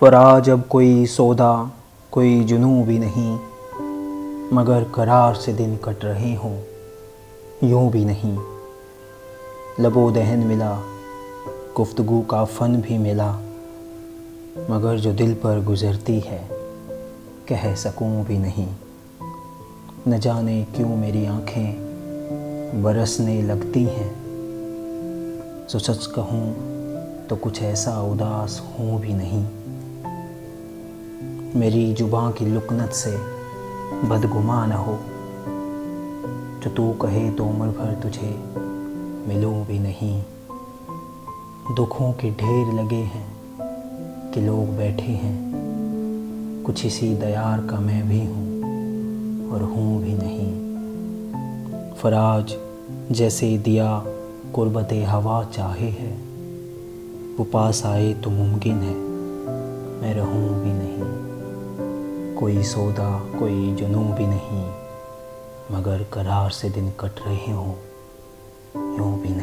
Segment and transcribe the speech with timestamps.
[0.00, 1.70] फराज अब कोई सौदा,
[2.12, 3.34] कोई जुनू भी नहीं।
[4.52, 6.60] मगर करार से दिन कट रहे हों,
[7.64, 8.38] यूँ भी नहीं।
[9.80, 10.78] लबो दहन मिला,
[11.76, 13.32] गुफ्तगु का फ़न भी मिला।
[14.70, 16.48] मगर जो दिल पर गुज़रती है,
[17.48, 18.68] कह सकूँ भी नहीं।
[20.08, 24.10] न जाने क्यों मेरी आँखें बरसने लगती हैं।
[25.68, 26.54] सो सच कहूँ
[27.26, 29.46] तो कुछ ऐसा उदास हूँ भी नहीं।
[31.56, 33.10] मेरी जुबा की लुकनत से
[34.08, 34.98] बदगुमा न हो।
[36.62, 38.28] जो तू कहे तो उम्र भर तुझे
[39.28, 40.22] मिलूँ भी नहीं।
[41.74, 43.26] दुखों के ढेर लगे हैं
[44.34, 50.50] कि लोग बैठे हैं। कुछ इसी दयार का मैं भी हूँ और हूँ भी नहीं।
[51.94, 52.54] फराज
[53.12, 54.02] जैसे दिया
[54.54, 56.12] कुर्बत हवा चाहे है।
[57.38, 58.94] वो पास आए तो मुमकिन है,
[60.02, 60.69] मैं रहूँ भी
[62.40, 64.64] कोई सौदा, कोई जुनू भी नहीं।
[65.70, 67.74] मगर करार से दिन कट रहे हों,
[68.98, 69.39] यूँ भी नहीं